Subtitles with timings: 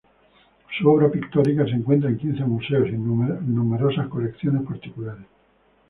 [0.79, 3.05] Su obra pictórica se encuentra en quince museos y en
[3.55, 5.27] numerosas colecciones particulares.